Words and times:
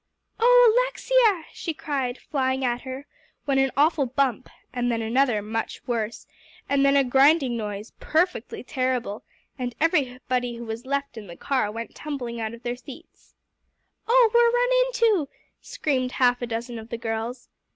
"Oh 0.39 0.73
Alexia!" 0.79 1.43
she 1.53 1.75
cried, 1.75 2.17
flying 2.17 2.65
at 2.65 2.81
her, 2.81 3.05
when 3.45 3.59
an 3.59 3.69
awful 3.77 4.07
bump, 4.07 4.49
and 4.73 4.91
then 4.91 4.99
another 4.99 5.43
much 5.43 5.85
worse, 5.85 6.25
and 6.67 6.83
then 6.83 6.95
a 6.97 7.03
grinding 7.03 7.55
noise, 7.55 7.91
perfectly 7.99 8.63
terrible, 8.63 9.23
and 9.59 9.75
everybody 9.79 10.55
who 10.55 10.65
was 10.65 10.87
left 10.87 11.17
in 11.19 11.27
the 11.27 11.37
car, 11.37 11.69
went 11.71 11.93
tumbling 11.93 12.41
out 12.41 12.55
of 12.55 12.63
their 12.63 12.75
seats. 12.75 13.35
"Oh, 14.07 14.31
we're 14.33 14.49
run 14.51 14.79
into!" 14.87 15.29
screamed 15.61 16.13
half 16.13 16.41
a 16.41 16.47
dozen 16.47 16.79
of 16.79 16.89
the 16.89 16.97
girls. 16.97 17.49